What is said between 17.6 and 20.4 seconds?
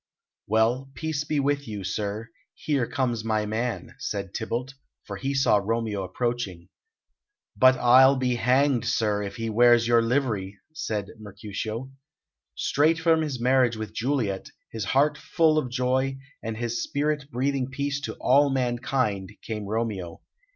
peace to all mankind, came Romeo.